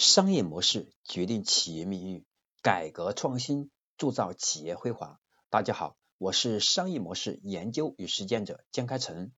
[0.00, 2.24] 商业模式决定企业命运，
[2.62, 5.20] 改革创新铸造企业辉煌。
[5.50, 9.30] 大家好，我是商业模式研究与实践者江开成，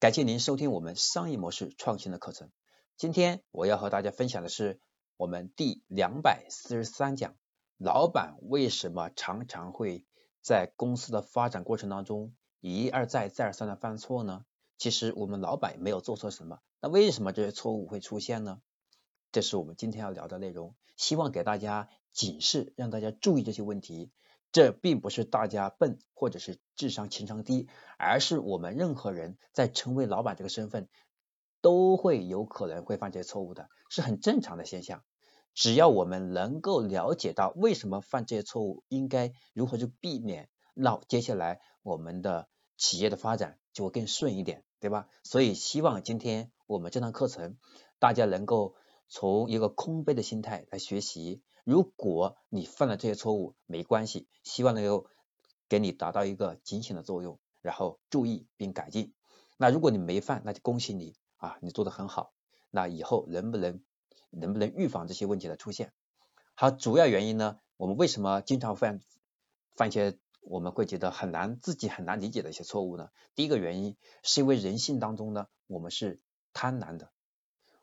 [0.00, 2.50] 感谢您收听我们商业模式创新的课程。
[2.96, 4.80] 今天我要和大家分享的是
[5.16, 7.36] 我们第两百四十三讲：
[7.78, 10.04] 老板为什么常常会
[10.42, 14.44] 在公司的发展过程当中一而再、再而三的犯错呢？
[14.78, 18.60] 其实我们老板没有做错什么，那为什么这些错误会出现呢？
[19.32, 24.12] 这是我们今天要聊的内容，希望给大家警示，让大家注意这些问题。
[24.52, 27.66] 这并不是大家笨或者是智商情商低，
[27.98, 30.90] 而是我们任何人在成为老板这个身份，
[31.62, 35.02] 都会有可能会犯这些错误的，是很正常的现象。
[35.54, 45.08] 只要我们能够了解到为什么犯这些错误，应该如何去避免，那接下来我们的企业的发展就会更顺一点，对吧？
[45.24, 47.56] 所以希望今天我们这堂课程，
[47.98, 48.74] 大家能够。
[49.14, 55.06] 从一个空杯的心态来学习，如果你犯了这些错误，没关系，希望能够
[55.68, 59.12] 给你达到一个警醒的作用，然后注意并改进。
[59.58, 62.32] 那如果你没犯，那就恭喜你啊，你做的很好。
[62.70, 63.84] 那以后能不能
[64.30, 65.92] 能不能预防这些问题的出现？
[66.54, 69.02] 好，主要原因呢，我们为什么经常犯
[69.76, 73.10] 犯一些我们会觉得很难自己很难理解的一些错误呢？
[73.34, 76.22] 第一个原因是因为人性当中呢，我们是
[76.54, 77.12] 贪婪的，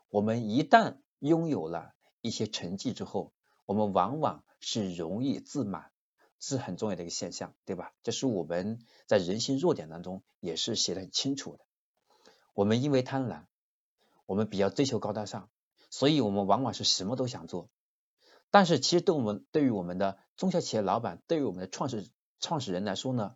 [0.10, 3.34] 我们一旦拥有了一些成绩之后，
[3.66, 5.92] 我们往往是容易自满，
[6.40, 7.94] 是很重要的一个现象，对吧？
[8.04, 11.60] 这是我们在人性弱点当中也是写的很清楚的。
[12.54, 13.46] 我们因为贪婪，
[14.26, 15.50] 我们比较追求高大上，
[15.90, 17.70] 所以我们往往是什么都想做。
[18.50, 22.10] 但是其实对我们对于我们的中小企业老板，对于我们的创始
[22.40, 23.36] 创始人来说呢，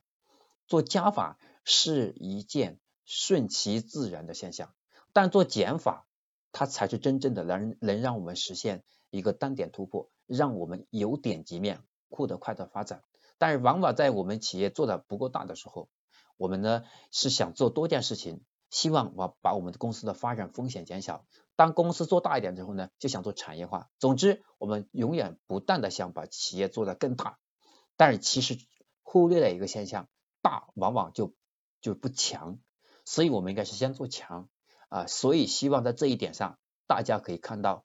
[0.68, 4.74] 做加法是一件顺其自然的现象，
[5.12, 6.08] 但做减法。
[6.54, 13.04] 它才是真正的能能让我们实现一个单点突破，让我们由点及面，获得快的发展。
[13.38, 15.90] 但是往往在我们企业做的不够大的时候，
[16.38, 21.26] 我们呢是想做多件事情，希望把把我们的公司的发展风险减小。
[21.56, 23.90] 当公司做大一点之后呢，就想做产业化。
[24.00, 27.40] 总之，我们永远不断的想把企业做得更大，
[27.98, 28.58] 但是其实
[29.02, 30.08] 忽略了一个现象，
[30.42, 31.34] 大往往就
[31.82, 32.60] 就不强，
[33.06, 34.50] 所以我们应该是先做强。
[34.94, 37.84] 啊，所以希望在这一点上，大家可以看到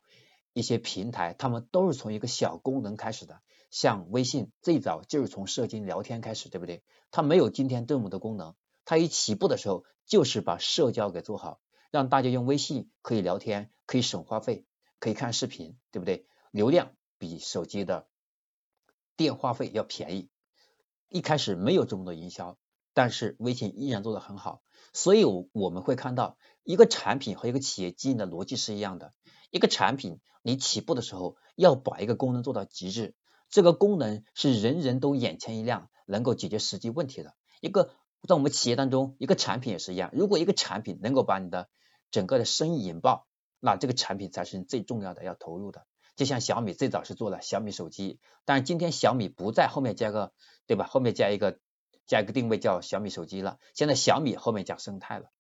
[0.53, 3.41] 一些平台，他们都是从一个小功能开始的。
[3.71, 6.83] 像微信最早就是从社交聊天开始，对不对？
[7.11, 8.55] 它没有今天这么多功能，
[8.85, 11.61] 它一起步的时候就是把社交给做好，
[11.91, 14.67] 让大家用微信可以聊天，可以省话费，
[15.01, 16.27] 可以看视频，对不对？
[16.51, 18.07] 流量比手机的
[19.17, 20.29] 电话费要便宜。
[21.09, 22.59] 一开始没有这么多营销，
[22.93, 24.61] 但是微信依然做得很好。
[24.93, 26.37] 所以，我我们会看到。
[26.69, 29.15] 一个产品和一个企业经营的逻辑是一样的。
[29.51, 33.15] 一个产品，你起步的时候要把一个功能做到极致，
[33.49, 37.35] 这个功能是人人都眼前一亮，能够解决实际问题的。
[37.63, 37.95] 一个
[38.29, 40.11] 在我们企业当中，一个产品也是一样。
[40.13, 41.71] 如果一个产品能够把你的
[42.11, 43.27] 整个的生意引爆，
[43.61, 45.87] 那这个产品才是你最重要的要投入的。
[46.17, 50.35] 就像小米最早是做了小米手机，但是今天小米不在后面加个
[50.67, 50.87] 对吧？
[50.87, 51.61] 后面加一个
[52.07, 53.57] 加一个定位叫小米手机了。
[53.73, 55.31] 现在小米后面加生态了。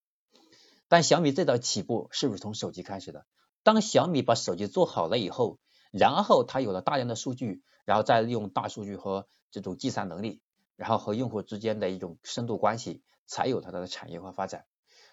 [0.88, 3.26] 但小米最早起步是不是从手机开始的？
[3.62, 5.58] 当小米把手机做好了以后，
[5.92, 10.40] 然后它有了大量的数据，然后再利用大数据和这种计算能力，
[10.76, 14.64] 然后和用户之间的一种深度关系，才有它的产业化发展。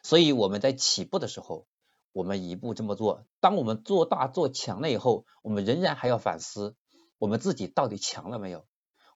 [0.02, 1.68] 所以我们在起步的时候，
[2.14, 3.26] 我们一步这么做。
[3.42, 6.78] 当我们做大做强了以后，我们仍然还要反思，
[7.18, 8.66] 我们自己到底强了没有？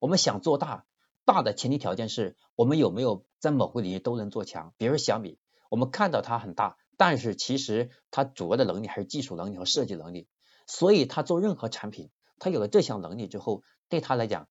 [0.02, 0.86] 我们想做大，
[1.24, 4.74] 大的前提条件是我们有没有在某个领域都能做强。
[4.76, 5.38] 比如小米。
[5.70, 10.28] 我们看到它很大，但是其实它主要的能力还是技术能力和设计能力。
[10.68, 14.48] 所以它做任何产品，它有了这项能力之后，对它来讲，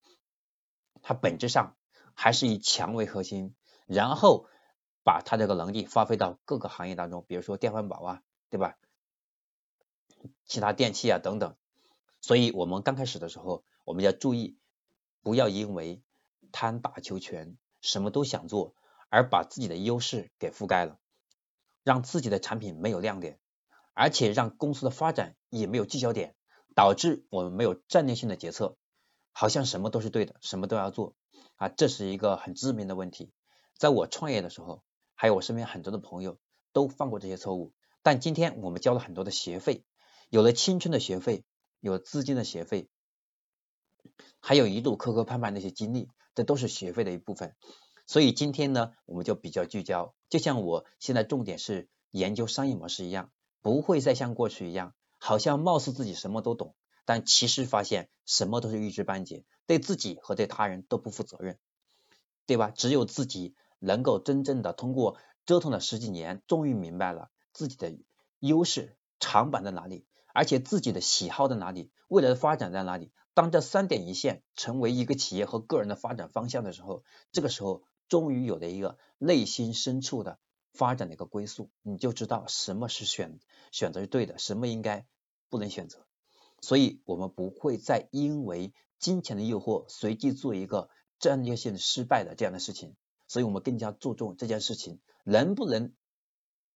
[1.03, 1.77] 它本质上
[2.15, 3.55] 还是以强为核心，
[3.87, 4.47] 然后
[5.05, 8.77] 把它这个能力发挥到各个行业当中，比如说电饭煲啊，对吧？
[10.45, 11.55] 其他电器啊等等。
[12.21, 14.59] 所以我们刚开始的时候，我们要注意，
[15.23, 16.03] 不要因为
[16.51, 18.75] 贪大求全，什么都想做，
[19.09, 20.99] 而把自己的优势给覆盖了。
[21.89, 23.39] 让自己的产品没有亮点，
[23.95, 26.35] 而且让公司的发展也没有聚焦点，
[26.75, 28.77] 导致我们没有战略性的决策，
[29.33, 31.15] 好像什么都是对的，什么都要做
[31.57, 33.33] 啊，这是一个很致命的问题。
[33.79, 34.83] 在我创业的时候，
[35.15, 36.39] 还有我身边很多的朋友
[36.75, 37.73] 都犯过这些错误。
[38.03, 39.83] 但今天我们交了很多的学费，
[40.29, 41.43] 有了青春的学费，
[41.81, 42.91] 有资金的学费，
[44.41, 47.57] 还有一度磕磕绊绊那些经历，这都是学费的一部分。
[48.09, 56.75] 所以今天呢，我们就比较聚焦，就像我现在重点是研究商业模式一样，不会再像过去一样好像貌似自己什么都懂，
[57.05, 61.59] 但其实发现什么都是一知半解，对自己和对他人都不负责任，
[62.47, 62.71] 对吧？
[62.71, 67.93] 只有自己能够真正的通过折腾了十几年，终于明白了自己的
[68.39, 73.13] 优势长板在哪里，而且自己的喜好在哪里，未来的发展在哪里。
[73.35, 80.39] 当这三点一线成为一个企业和个人的发展方向的时候，这个时候终于有了一个内心深处的
[80.73, 83.39] 发展的一个归宿，你就知道什么是选
[83.73, 85.07] 选择是对的，什么应该
[85.49, 86.07] 不能选择。
[86.61, 92.97] 所以，我们不会再因为金钱的诱惑随机做一个战略性失败的这样的事情。
[93.27, 95.93] 所以我们更加注重这件事情能不能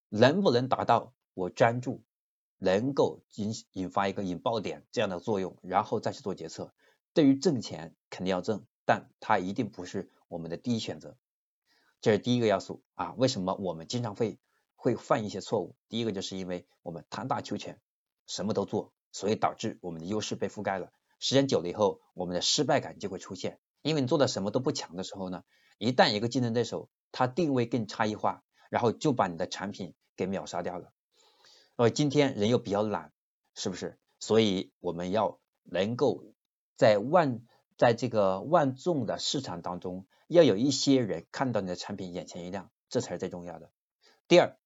[0.08, 2.02] 能不能达到我专注。
[2.64, 6.72] 能够引引发一个引爆点这样的作用，然后再去做决策。
[7.12, 11.16] 对于挣钱肯定要挣，但它一定不是我们的第一选择。
[12.02, 13.14] 这是第一个要素啊。
[13.16, 14.38] 为什么我们经常会
[14.76, 15.74] 会犯一些错误？
[15.88, 17.80] 第一个就是因为我们贪大求全，
[18.26, 20.92] 什么都做，所以导致我们的优势被覆盖了。
[21.20, 23.60] 时间久了以后，我们的失败感就会出现。
[23.80, 25.44] 因为你做的什么都不强的时候呢，
[25.78, 30.92] 一旦一个竞争对手他定位更差异化，然后就把你的产品给秒杀掉了。
[31.76, 33.12] 呃，今天人又比较懒，
[33.54, 33.98] 是不是？
[34.18, 36.24] 所以我们要能够
[36.76, 37.40] 在万
[37.76, 43.70] 在这个万众的市场当中，要有一些人看到你的产品眼前一亮，这才是最重要的。
[44.28, 44.56] 第二，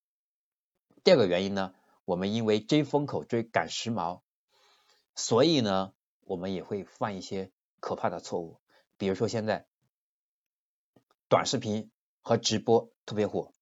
[1.04, 1.74] 第二个原因呢，
[2.04, 4.20] 我们因为追风口、追赶时髦，
[5.14, 7.50] 所以呢，我们也会犯一些
[7.80, 8.60] 可怕的错误。
[8.96, 9.66] 比如说现在
[11.28, 11.90] 短视频
[12.22, 13.52] 和直播特别火，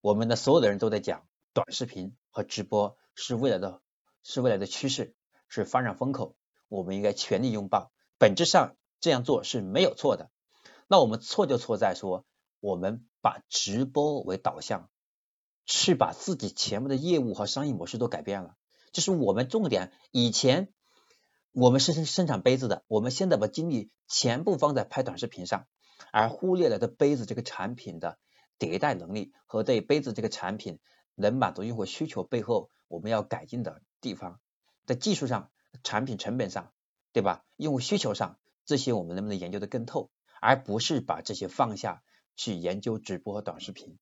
[0.00, 2.16] 我们的所有的人都在讲短视频。
[2.32, 3.82] 和直播是未来的，
[4.22, 5.16] 是未来的趋势，
[5.48, 6.36] 是发展风口，
[6.68, 7.90] 我们应该全力拥抱。
[8.20, 10.30] 本质上这样做是没有错的。
[10.88, 12.26] 那我们错就错在说，
[12.60, 14.90] 我们把直播为导向，
[15.64, 18.56] 去把自己全部的业务和商业模式都改变了。
[18.92, 20.68] 就是我们重点，以前
[21.52, 25.66] 我们是生生产杯子的，我们现在把精力全部放在拍短视频上，
[26.12, 28.18] 而忽略了对杯子这个产品的
[28.58, 30.78] 迭代能力和对杯子这个产品。
[31.16, 34.40] 能满足用户需求背后，我们要改进的地方，
[34.86, 35.50] 在技术上、
[35.82, 36.72] 产品成本上，
[37.12, 37.44] 对吧？
[37.56, 40.10] 用户需求上，这些我们能不能研究的更透，
[40.40, 42.02] 而不是把这些放下
[42.36, 43.98] 去研究直播和短视频。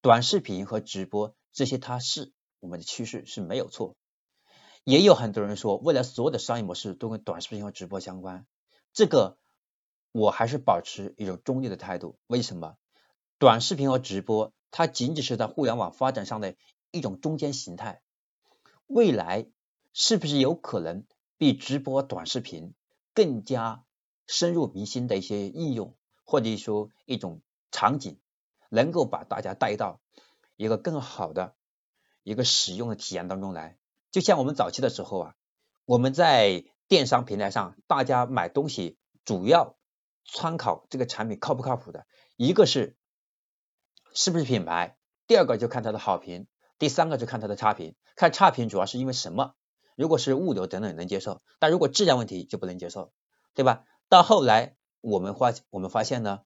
[0.00, 3.96] 短视频和直播这些，它是我们的趋势是没有错。
[4.84, 8.46] 也有很多人说，未来所有的商业模式都跟短视频和直播相关，
[8.92, 9.36] 这个
[10.12, 12.18] 我还是保持一种中立的态度。
[12.26, 12.76] 为什么？
[13.38, 14.52] 短视频和直播？
[14.70, 16.54] 它仅仅是在互联网发展上的
[16.92, 18.02] 一种中间形态，
[18.86, 19.46] 未来
[19.92, 21.04] 是不是有可能
[21.40, 22.74] 比直播短视频
[23.14, 23.82] 更加
[24.26, 27.40] 深入民心的一些应用，或者说一种
[27.70, 28.18] 场景，
[28.68, 30.02] 能够把大家带到
[30.56, 31.54] 一个更好的
[32.24, 33.78] 一个使用的体验当中来？
[34.10, 35.34] 就像我们早期的时候啊，
[35.86, 39.78] 我们在电商平台上，大家买东西主要
[40.26, 42.06] 参考这个产品靠不靠谱的，
[42.36, 42.98] 一个是。
[44.12, 44.98] 是不是品牌？
[45.26, 46.48] 第二个就看它的好评，
[46.78, 47.96] 第三个就看它的差评。
[48.14, 49.54] 看差评主要是因为什么？
[50.00, 53.12] 如果是物流等等能接受，但如果质量问题就不能接受，
[53.52, 53.84] 对吧？
[54.08, 56.40] 到后来我们发我们发现呢，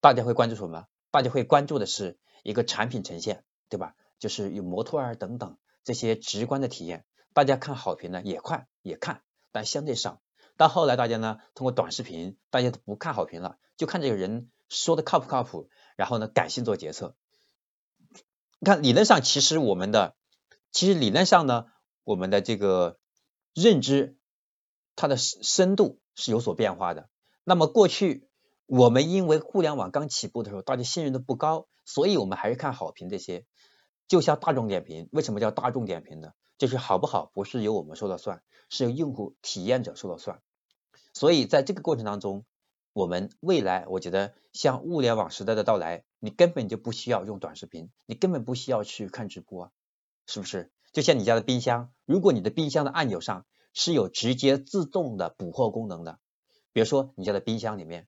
[0.00, 0.86] 大家会关注什么？
[1.10, 3.94] 大家会关注的是一个产品呈现，对吧？
[4.18, 7.04] 就是有模特儿等等这些直观的体验。
[7.34, 9.20] 大家看好评呢也快也看，
[9.52, 10.22] 但相对少。
[10.56, 15.68] 到后来大家呢通过短视频，大家都不看好评了，就看这个人说的靠不靠谱。
[15.96, 17.14] 然后呢，感性做决策。
[18.60, 20.16] 你看，理论上其实我们的，
[20.72, 21.66] 其实理论上呢，
[22.04, 22.98] 我们的这个
[23.54, 24.16] 认知，
[24.94, 27.08] 它的深度是有所变化的。
[27.42, 28.28] 那么过去
[28.66, 33.44] 我们因为互联网刚起步的时候，大家信任度不高，所以我们还是看好评这些。
[34.06, 36.32] 就像大众点评，为什么叫大众点评呢？
[36.58, 40.40] 就是好不好不是由我们说了算，是由用户体验者说了算。
[41.12, 42.44] 所以在这个过程当中。
[42.96, 49.72] 我们未来，我觉得像物联网时代的到来，你根本就不需要用短视频，你根本不需要去看直播，
[50.28, 50.70] 是不是？
[50.94, 56.20] 就像你家的冰箱，如果你的冰箱的按钮上是有直接自动的补货功能的，
[56.72, 58.06] 比如说你家的冰箱里面，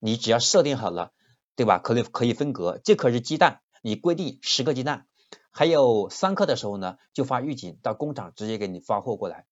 [0.00, 1.12] 你只要设定好了，
[1.54, 1.78] 对吧？
[1.78, 5.06] 可以可以分隔，这可是鸡蛋，你规定十个鸡蛋，
[5.52, 9.46] 还有三克的时候呢，就发预警到工厂直接给你发货过来，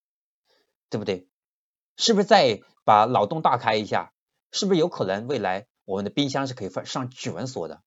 [0.89, 1.29] 对不对？
[1.95, 4.11] 是不是再把脑洞大开一下？
[4.51, 7.81] 是不是有可能未来我们的冰箱是可以放上指纹锁的？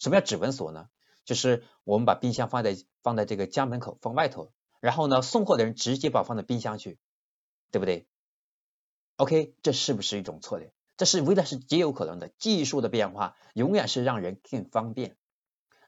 [0.00, 0.88] 什么叫指纹锁呢？
[1.24, 6.98] 就是我们把冰箱放在放在这个家门口放外头，然后呢送货的人直接把放在冰箱去，
[7.70, 8.06] 对不对
[9.16, 10.72] ？OK，这是不是一种策略？
[10.96, 12.28] 这是未来是极有可能的。
[12.38, 15.16] 技术的变化永远是让人更方便，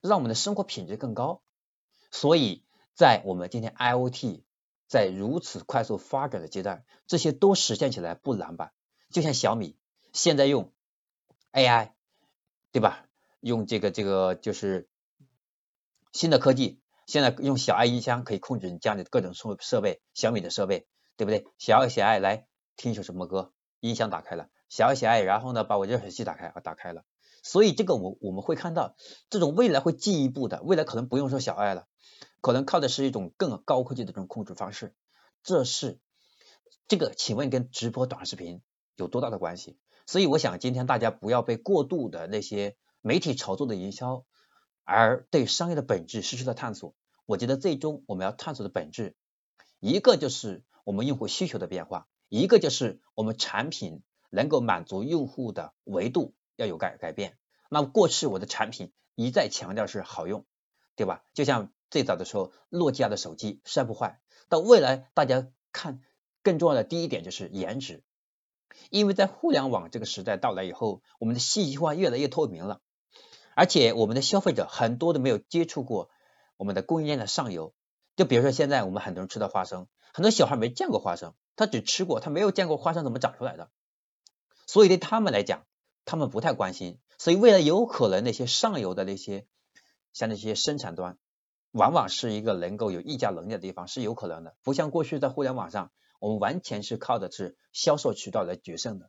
[0.00, 1.42] 让我们的生活品质更高。
[2.10, 2.64] 所以
[2.94, 4.42] 在我们今天 IOT
[4.86, 8.72] 在如此快速发展的阶段，这些都实现起来不难吧？
[9.10, 9.76] 就像小米
[10.12, 10.72] 现在用
[11.52, 11.92] AI，
[12.72, 13.06] 对吧？
[13.40, 14.88] 用这个这个就是
[16.14, 21.44] 新的科技，现在用小爱音箱可以控制你家里的各种设设备，小米的设备，对不对？
[21.58, 27.02] 小爱小爱来听一首什么歌，音箱打开了，小爱小爱，然后呢把我热水器打开啊，打开了。
[27.42, 28.94] 所以这个我我们会看到，
[29.28, 31.88] 这种未来会进一步的，未来可能不用说小爱了，
[32.40, 34.94] 可能靠的是一种更高科技的这种控制方式。
[35.42, 35.98] 这是
[36.86, 38.62] 这个，请问跟直播短视频
[38.94, 39.76] 有多大的关系？
[40.06, 44.24] 所以我想今天大家不要被过度的那些媒体炒作的营销，
[44.84, 46.94] 而对商业的本质失去了探索。
[47.26, 49.16] 我觉得最终我们要探索的本质，
[49.80, 56.34] 一个就是我们用户需求的变化，一个就是我们产品能够满足用户的维度。
[56.56, 57.36] 要有改改变，
[57.68, 60.46] 那过去我的产品一再强调是好用，
[60.94, 61.24] 对吧？
[61.32, 66.00] 就像最早的时候，诺基亚的手机摔不坏，到未来大家看
[66.44, 68.04] 更重要的第一点就是颜值，
[68.88, 72.80] 因为在互联网这个时代到来以后，我们的信息化越来越透明了，
[73.54, 76.10] 而且我们的消费者很多都没有接触过
[76.56, 77.74] 我们的供应链的上游，
[78.16, 83.70] 就比如说现在我们很多人吃的花生，很多小孩没见过花生，他只吃过，他没有见过花生怎么长出来的，
[84.66, 85.64] 所以对他们来讲。
[86.06, 89.46] 他们不太关心，所以未来有可能那些上游的那些
[90.12, 91.16] 像那些生产端，
[91.70, 94.54] 往往是一个能够有议价能力的地方，是有可能的。
[94.62, 99.08] 不像过去在互联网上，我们完全是靠的是销售渠道来决胜的。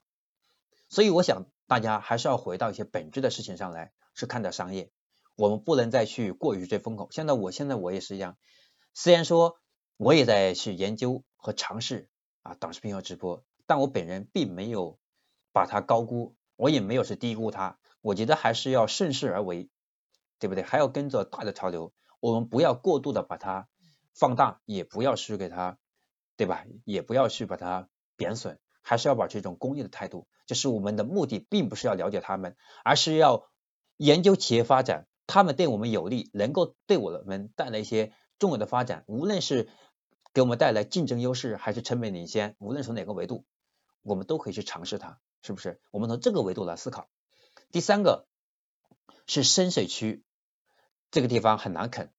[0.88, 4.90] 所以我想大家还是要回到一些本质的事情上来，是看待商业。
[5.36, 7.10] 我们不能再去过于追风口。
[7.12, 8.38] 现在我现在我也是一样，
[8.96, 9.60] 虽然说
[9.98, 12.10] 我也在去研究和尝试
[12.42, 14.98] 啊短视频和直播，但我本人并没有
[15.54, 16.36] 把它高估。
[16.58, 19.70] 我也没有是低估它，我觉得还是要顺势而为，
[20.40, 20.64] 对不对？
[20.64, 21.92] 还要跟着大的潮流，
[22.22, 23.68] 我们不要过度的把它
[24.14, 25.78] 放大，也不要去给它，
[26.38, 26.64] 对吧？
[26.86, 30.30] 也不要去把它贬损，还是要保持一种公益的态度。
[30.46, 32.56] 就是我们的目的并不是要了解他们，
[32.86, 33.50] 而是要
[33.98, 39.70] 研究企业发展，他们对我们有利，能够对我们带来一些重要的发展，无论是
[40.34, 43.46] 给我们带来竞争优势，还是成本领先，无论从哪个维度，
[44.02, 45.20] 我们都可以去尝试它。
[45.42, 45.80] 是不是？
[45.92, 47.08] 我们从这个维度来思考。
[47.72, 48.26] 第三个
[49.28, 50.24] 是深水区，
[51.12, 52.12] 这个地方很难啃。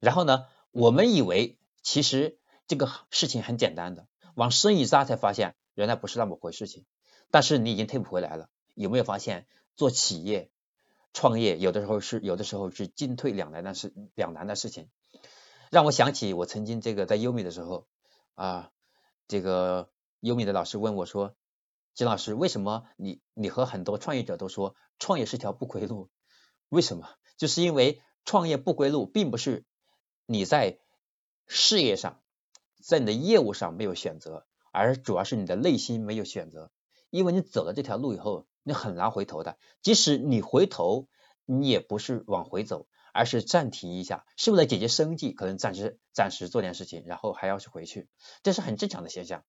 [0.00, 6.84] 然后呢，我们以为其实这个事情很简单的，往深一扎才发现原来不是那么回事情。
[7.30, 8.50] 但是你已经退不回来了。
[8.74, 10.50] 有没有发现做企业
[11.12, 14.88] 创业有的时候是有的时候是进退两难的事两难的事情？
[15.70, 17.86] 让我想起我曾经这个在优米的时候
[18.34, 18.70] 啊，
[19.26, 21.34] 这个优米的老师问我说。
[21.94, 26.10] 金老师，为什么你你和很多创业者都说创业是条不归路？
[26.68, 27.08] 为什么？
[27.36, 29.64] 就是因为创业不归路，并不是
[30.24, 30.78] 你在
[31.48, 32.20] 事业上，
[32.80, 36.70] 在你的业务上没有选择，而主要是你的内心没有选择。
[37.10, 39.58] 因为你走了这条路以后，你很难回头的。
[39.82, 41.08] 即使你回头，
[41.44, 48.08] 你也不是往回走，而是暂停一下，是为了解决生计，可能暂时暂时做点事情，然后还要去回去，
[48.44, 49.42] 这是很正常的现象。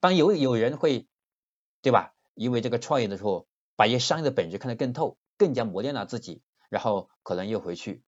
[0.00, 1.06] 当有有人会。
[1.84, 2.14] 对吧？
[2.34, 8.04] 因为这个创业的时候，把一些商业的本质看得更透，更加磨练了自己，然后可能又回去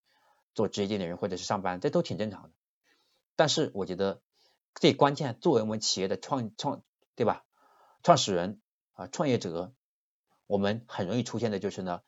[0.54, 2.50] 做职业经理人或者是上班，这都挺正常的。
[3.35, 4.23] 但是我觉得
[4.76, 6.85] 最关键，作为我们企业的创创，
[7.16, 7.44] 对吧？
[8.04, 8.61] 创始人
[8.92, 9.75] 啊，创业者，
[10.54, 12.02] 我们很容易出现的就是呢，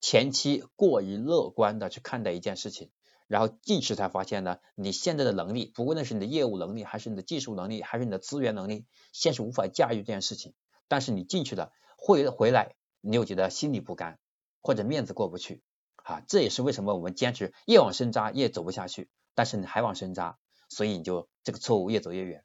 [0.00, 2.92] 前期过于乐观的去看待一件事情，
[3.26, 10.54] 然后近期才发现呢，你现在的能力，不论是你的业务能力，还是你的技术能力，还是你的资源能力，现是无法驾驭这件事情。
[10.86, 14.20] 但是你进去了，回回来，你又觉得心里不甘，
[14.62, 15.64] 或者面子过不去，
[15.96, 20.38] 啊，这也是为什么我们坚持越往深扎越走不下去，但是你还往深扎，
[20.68, 22.44] 所以你就这个错误越走越远。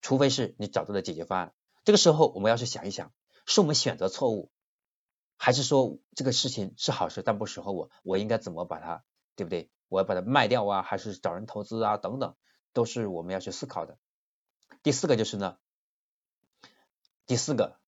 [0.00, 3.12] 除非是你找到了解决方案，这个时候我们要去想一想，
[3.46, 4.50] 是我们选择错误，
[5.44, 9.02] 还是说这个事情是好事但不适合我，我应该怎么把它，
[9.34, 9.72] 对不对？
[9.88, 12.36] 我要把它卖掉啊，还是找人投资啊，等等，
[12.72, 13.98] 都是我们要去思考的。
[14.84, 15.58] 第四个就是呢。
[17.26, 17.80] 第四个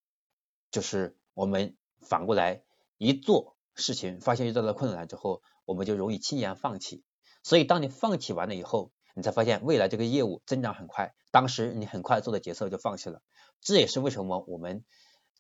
[0.72, 2.64] 就是我们反过来
[2.98, 7.04] 一做事情，发现遇到了困难之后，我们就容易轻言放弃。
[7.44, 13.22] 所以当你放弃完了以后，你才发现未来这个业务增长很快，当时你很快做的决策就放弃了。
[13.60, 14.84] 这也是为什么我们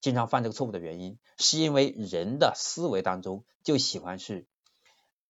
[0.00, 4.46] 经常犯这个错误的原因，是因为人的思维当中就喜欢是，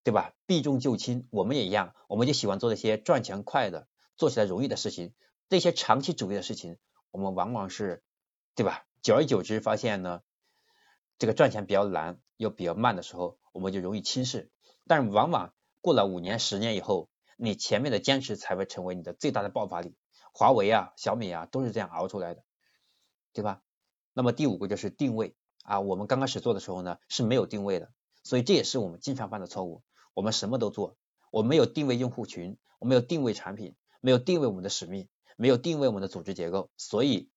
[0.03, 0.35] 对吧？
[0.47, 5.15] 避重就轻，我们也一样，我们就喜欢做那些赚钱快的、做起来容易的事情。
[5.49, 6.79] 这些长期主义的事情，
[7.11, 8.03] 我们往往是。
[8.57, 8.87] 对吧？
[9.03, 10.23] 久而久之，发现呢，
[11.19, 14.49] 这个赚钱比较难又比较慢的时候，我们就容易轻视。
[14.87, 19.97] 但是往往过了五年、十年以后，你前面的坚持才会成为你的最大的爆发力。
[20.33, 22.45] 华为啊、小米啊都是这样熬出来的，
[23.33, 23.61] 对吧？
[24.15, 27.93] 那么第五个就是定位啊，我们刚开始做的时候呢是没有定位的，
[28.23, 29.83] 所以这也是我们经常犯的错误。
[30.15, 30.97] 我们什么都做，
[31.33, 37.29] 我没有定位用户群，我没有定位产品，没有定位我们的使命，没有定位我们的组织结构，所以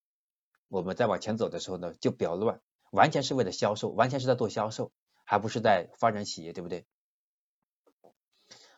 [0.67, 4.91] 我们在往前走的时候呢就比较乱，完全是为了销售，完全是在做销售，
[5.25, 6.86] 还不是在发展企业，对不对？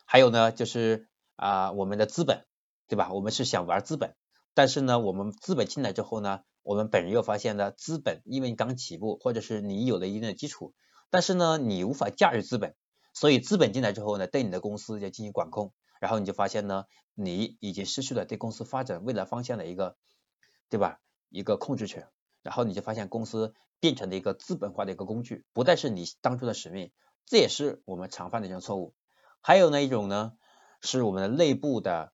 [0.06, 2.46] 还有呢，就是啊，我们的资本，
[2.88, 3.12] 对吧？
[3.12, 4.16] 我们是想玩资本，
[4.54, 10.74] 但是呢，我们资本进来之后呢，我们本人又发现呢，资本因为你刚起步，或者是你有了一定的基础，
[11.10, 12.74] 但是呢，你无法驾驭资本，
[13.14, 19.96] 所以资本进来之后呢，对你的公司要进行管控，然后你就发现呢，你已经失去了对公司发展未来方向的一个，
[20.68, 21.00] 对吧？
[21.28, 22.08] 一个控制权，
[22.42, 26.90] 然后你就发现公司变成了一个资本化的一个工具，不再是你当初的使命，
[27.24, 28.94] 这也是我们常犯的一种错误。
[29.40, 30.32] 还有那一种呢，
[30.82, 32.12] 是我们的内部的，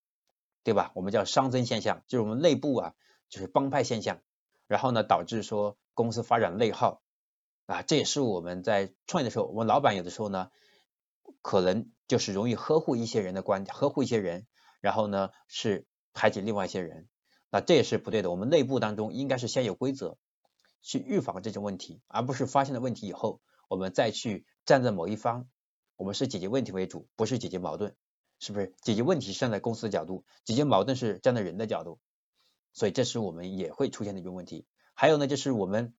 [0.62, 0.92] 对吧？
[0.94, 2.94] 我们叫熵增现象，就是我们内部啊，
[3.30, 4.20] 就是帮派现象，
[4.66, 7.02] 然后呢，导致说公司发展内耗
[7.66, 10.50] 啊，这也是我们在创业的时候，我们老板有的时候呢，
[11.42, 14.46] 可能就是容易呵护一些人的观点，呵护一些人，
[14.80, 17.08] 然后呢是排挤另外一些人，
[17.50, 18.30] 那这也是不对的。
[18.30, 20.16] 我们内部当中应该是先有规则，
[20.82, 25.48] 去预防这种问题，而不是发现了问题以后，我们再去站在某一方。
[25.98, 27.96] 我们是解决问题为主，不是解决矛盾，
[28.38, 28.74] 是不是？
[28.82, 31.98] 解决问题是站在公司的角度，解决矛盾是站在人的角度，
[32.76, 34.66] 所以这是我们也会出现的一个问题。
[34.92, 35.94] 还有呢，就是我们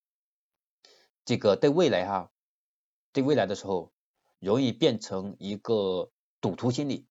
[1.26, 2.32] 这个对未来哈，
[3.14, 3.92] 对未来的时候，
[4.38, 7.08] 容易变成一个赌徒心理，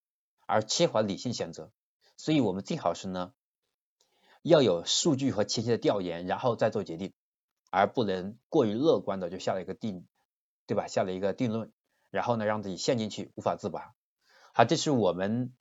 [0.47, 1.73] 而缺乏理性选择。
[2.17, 3.35] 所以我们最好是呢，
[4.43, 7.13] 要有数据和前期的调研，然后再做决定，
[7.73, 10.07] 而不能过于乐观的就下了一个定，
[10.69, 10.87] 对吧？
[10.87, 11.73] 下了一个定论。
[12.11, 13.97] 然后呢，让自己陷进去无法自拔。
[14.55, 15.53] 好，这是我们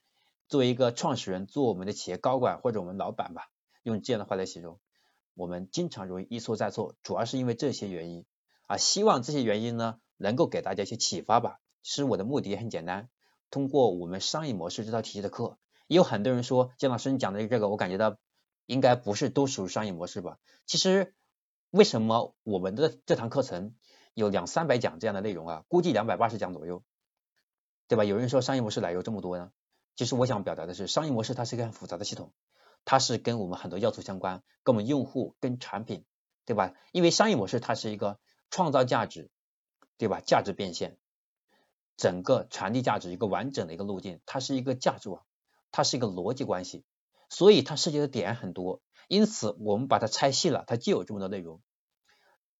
[0.46, 3.50] 作为一个创始人，做我们的企业高管或者我们老板吧，
[3.86, 4.80] 用这样的话来形容，
[5.34, 8.24] 我们经常容易一错再错，主要是因为这些原因
[8.66, 8.76] 啊。
[8.78, 11.60] 希望这些原因呢，能够给大家一些启发吧。
[11.82, 13.08] 其实我的目的也很简单，
[13.48, 15.56] 通过我们商业模式这套体系的课，
[15.86, 18.16] 也有很多人说姜老师你讲的这个，我感觉到
[18.66, 20.38] 应该不是都属于商业模式吧？
[20.66, 21.14] 其实
[21.70, 23.74] 为什么我们的这堂课程？
[24.14, 26.82] 有两三百讲这样的内容啊，估计两百八十讲左右，
[27.86, 28.04] 对吧？
[28.04, 29.52] 有人说商业模式哪有这么多呢？
[29.94, 32.32] 其实我想表达的是，商业模式它是一个很复杂的系统，
[32.86, 36.06] 它是跟我们很多要素相关，跟我们用户、跟产品，
[36.46, 36.72] 对吧？
[36.92, 38.18] 因为商业模式它是一个
[38.48, 39.28] 创造价值，
[39.98, 40.20] 对吧？
[40.24, 40.96] 价值变现，
[41.96, 45.26] 整个传递价值一个完整的一个路径，它是一个价值网，
[45.72, 46.84] 它是一个逻辑关系，
[47.28, 51.60] 所以它涉及的点很多，因此我们把它拆细了，它就有这么多内容。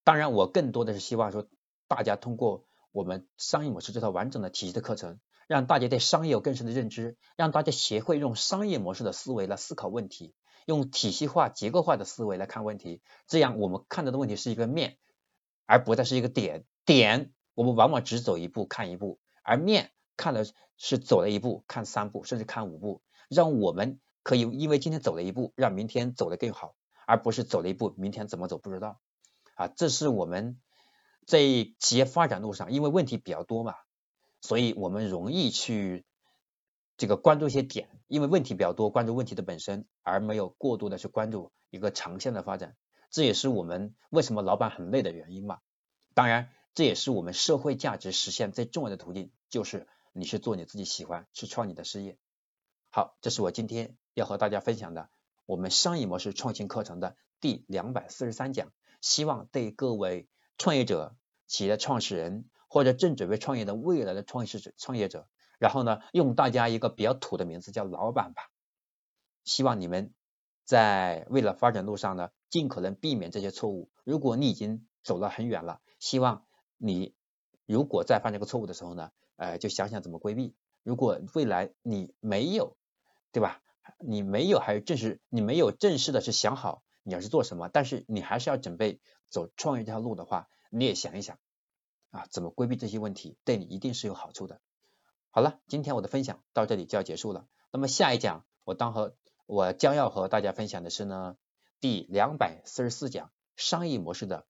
[0.02, 1.46] 当然，我更多的是希望说，
[1.86, 13.00] 大家通过我们商业模式这套完整的体系的课程，让大家对商业有更深的认知，让大家学会用商业模式的思维来思考问题，用体系化、结构化的思维来看问题。
[13.26, 14.98] 这样，我们看到的问题是一个面，
[15.66, 16.64] 而不再是一个点。
[16.84, 23.02] 点，我们往往只走一步看一步，而面看的是走了一步看三步，甚至看五步。
[23.28, 29.00] 让我们可以因为今天走了一步，让明天走得更好，而不是走了一步，明天怎么走不知道。
[29.54, 30.60] 啊，这是我们
[31.26, 31.40] 在
[31.80, 33.74] 企业发展路上，因为问题比较多嘛，
[34.46, 36.04] 所以我们容易去
[36.96, 42.76] 这个关注一些点，因为问题比较多，关注问题的本身，而没有过多的去关注一个长线的发展。
[43.10, 45.58] 这也是我们为什么老板很累的原因嘛。
[46.14, 52.16] 当然，这也是我们社会价值实现最重要的途径，就是你去做你自己喜欢，去创你的事业。
[52.90, 55.10] 好，这是我今天要和大家分享的
[55.44, 58.72] 我们商业模式创新课程的第两百四十三讲。
[59.00, 61.16] 希望对各位创业者、
[61.48, 68.50] 企业的创始人或者正准备创业的未来的创业者、创业者，然后呢，用大家一个比较土的名字叫老板吧。
[69.44, 70.12] 希望你们
[70.64, 73.90] 在未来发展路上呢，尽可能避免这些错误。
[74.04, 76.44] 如果你已经走了很远了，希望
[76.76, 77.14] 你
[77.66, 80.54] 如果再犯这个错误的时候呢，呃，就想想怎么规避。
[80.82, 82.76] 如果未来你没有，
[83.32, 83.60] 对吧？
[83.98, 86.82] 你没有还有正式，你没有正式的是想好。
[87.04, 91.38] 你要是做什么，但是你还是要准备走创业这条路的话，你也想一想
[92.16, 94.60] 啊，怎么规避这些问题，对你一定是有好处的。
[95.30, 97.46] 好了，今天我的分享到这里就要结束了。
[97.70, 101.36] 那么下一讲我当和我将要和大家分享的是呢，
[101.78, 104.46] 第两百四十四讲商业模式的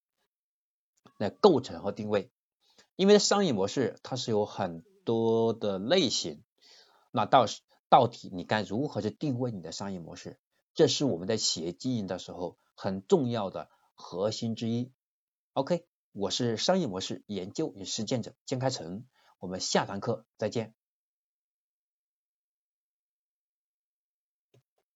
[1.19, 2.31] 那构成和定位。
[2.95, 6.45] 因为商业模式它是有很多的类型，
[7.11, 7.47] 那到
[7.89, 10.39] 到底你该如何去定位你的商业模式？
[10.75, 14.93] 这是我们在企业经营的时候很重要的核心之一。
[15.53, 15.87] OK，
[16.19, 19.05] 我是商业模式研究与实践者江开成，
[19.39, 20.73] 我们下堂课再见。